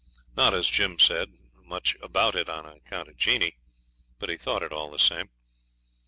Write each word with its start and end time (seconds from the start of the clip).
Not 0.35 0.55
as 0.55 0.67
Jim 0.67 0.97
said 0.97 1.29
much 1.63 1.95
about 2.01 2.33
it 2.35 2.49
on 2.49 2.65
account 2.65 3.07
of 3.07 3.17
Jeanie; 3.17 3.57
but 4.17 4.29
he 4.29 4.35
thought 4.35 4.63
it 4.63 4.71
all 4.73 4.89
the 4.89 4.97
same. 4.97 5.29